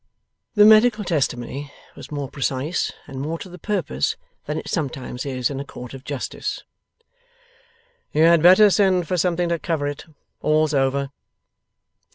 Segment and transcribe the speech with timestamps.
[0.55, 4.15] The medical testimony was more precise and more to the purpose
[4.47, 6.63] than it sometimes is in a Court of Justice.
[8.11, 10.05] 'You had better send for something to cover it.
[10.41, 11.11] All's over.